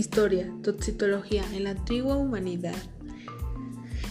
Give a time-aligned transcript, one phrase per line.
[0.00, 2.74] Historia, toxitología en la antigua humanidad.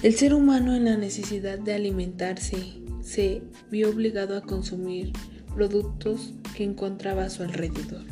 [0.04, 2.58] El ser humano en la necesidad de alimentarse
[3.02, 3.42] se
[3.72, 5.14] vio obligado a consumir
[5.56, 8.04] productos que encontraba a su alrededor.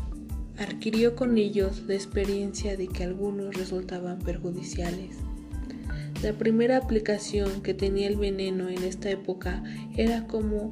[0.57, 5.16] Adquirió con ellos la experiencia de que algunos resultaban perjudiciales.
[6.23, 9.64] La primera aplicación que tenía el veneno en esta época
[9.96, 10.71] era como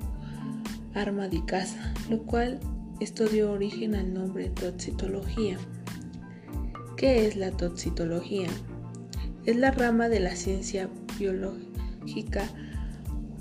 [0.96, 2.60] arma de caza, lo cual
[3.00, 5.60] esto dio origen al nombre toxitología.
[6.98, 8.48] ¿Qué es la toxitología?
[9.46, 12.50] Es la rama de la ciencia biológica.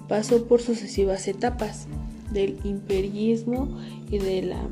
[0.08, 1.86] Pasó por sucesivas etapas
[2.32, 3.78] del imperialismo
[4.10, 4.68] y de la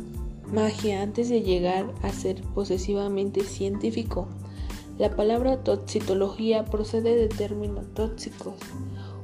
[0.52, 4.26] magia antes de llegar a ser posesivamente científico.
[4.98, 8.54] La palabra toxitología procede de términos tóxicos.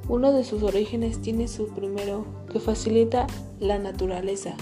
[0.08, 3.26] Uno de sus orígenes tiene su primero que facilita
[3.58, 4.54] la naturaleza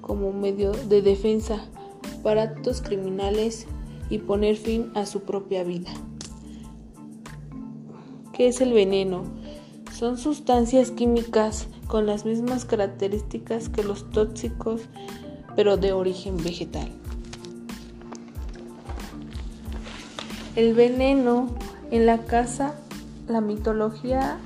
[0.00, 1.68] como medio de defensa
[2.24, 3.68] para actos criminales
[4.10, 5.90] y poner fin a su propia vida.
[8.32, 9.24] ¿Qué es el veneno?
[9.92, 14.82] Son sustancias químicas con las mismas características que los tóxicos,
[15.54, 16.90] pero de origen vegetal.
[20.56, 21.48] El veneno
[21.90, 22.74] en la casa,
[23.28, 24.38] la mitología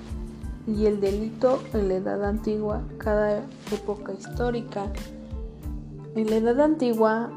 [0.66, 4.92] y el delito en la edad antigua, cada época histórica.
[6.16, 7.30] En la edad antigua,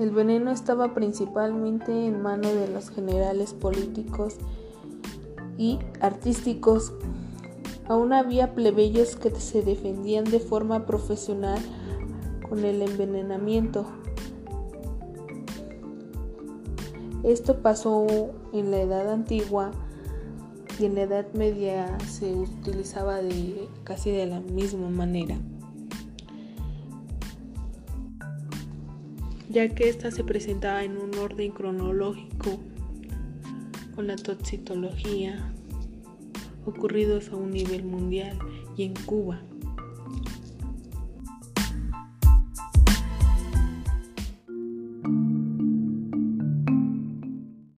[0.00, 4.36] el veneno estaba principalmente en manos de los generales políticos
[5.58, 6.94] y artísticos.
[7.86, 11.58] Aún había plebeyos que se defendían de forma profesional
[12.48, 13.84] con el envenenamiento.
[17.22, 18.06] Esto pasó
[18.54, 19.72] en la Edad Antigua
[20.78, 25.36] y en la Edad Media se utilizaba de casi de la misma manera.
[29.50, 32.60] Ya que ésta se presentaba en un orden cronológico
[33.96, 35.52] con la toxitología
[36.64, 38.38] ocurridos a un nivel mundial
[38.76, 39.42] y en Cuba.